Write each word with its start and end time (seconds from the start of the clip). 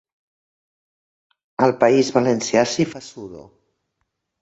Al 1.67 1.75
País 1.85 2.11
Valencià 2.17 2.67
s'hi 2.73 2.91
fa 2.97 3.07
suro. 3.13 3.49